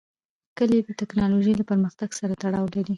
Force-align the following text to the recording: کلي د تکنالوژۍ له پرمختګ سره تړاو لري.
کلي 0.57 0.79
د 0.83 0.89
تکنالوژۍ 1.01 1.53
له 1.57 1.63
پرمختګ 1.69 2.09
سره 2.19 2.33
تړاو 2.41 2.71
لري. 2.75 2.89